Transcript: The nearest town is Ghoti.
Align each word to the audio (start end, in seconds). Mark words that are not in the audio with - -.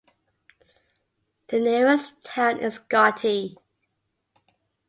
The 1.49 1.59
nearest 1.59 2.23
town 2.25 2.57
is 2.59 2.79
Ghoti. 2.89 3.55